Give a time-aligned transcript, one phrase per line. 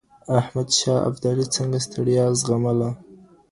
[0.39, 2.89] احمد شاه ابدالي څنګه ستړیا زغمله؟